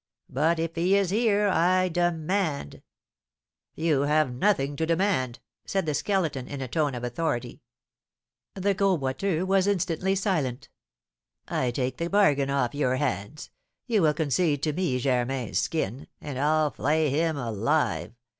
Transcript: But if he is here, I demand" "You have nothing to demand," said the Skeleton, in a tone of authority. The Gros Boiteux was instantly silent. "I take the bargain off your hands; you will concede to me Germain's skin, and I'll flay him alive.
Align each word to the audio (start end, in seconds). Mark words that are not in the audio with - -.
But 0.31 0.57
if 0.57 0.73
he 0.73 0.95
is 0.97 1.11
here, 1.11 1.47
I 1.47 1.87
demand" 1.87 2.81
"You 3.85 4.01
have 4.01 4.33
nothing 4.33 4.75
to 4.77 4.87
demand," 4.87 5.37
said 5.63 5.85
the 5.85 5.93
Skeleton, 5.93 6.47
in 6.47 6.59
a 6.59 6.67
tone 6.67 6.95
of 6.95 7.03
authority. 7.03 7.61
The 8.55 8.73
Gros 8.73 8.97
Boiteux 8.99 9.45
was 9.45 9.67
instantly 9.67 10.15
silent. 10.15 10.69
"I 11.47 11.69
take 11.69 11.97
the 11.97 12.07
bargain 12.09 12.49
off 12.49 12.73
your 12.73 12.95
hands; 12.95 13.51
you 13.85 14.01
will 14.01 14.15
concede 14.15 14.63
to 14.63 14.73
me 14.73 14.97
Germain's 14.97 15.59
skin, 15.59 16.07
and 16.19 16.39
I'll 16.39 16.71
flay 16.71 17.11
him 17.11 17.37
alive. 17.37 18.15